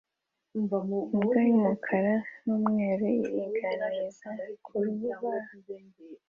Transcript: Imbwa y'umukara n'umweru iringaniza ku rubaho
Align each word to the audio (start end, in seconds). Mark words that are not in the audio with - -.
Imbwa 0.57 1.37
y'umukara 1.49 2.13
n'umweru 2.45 3.05
iringaniza 3.43 4.29
ku 4.65 4.71
rubaho 4.83 5.29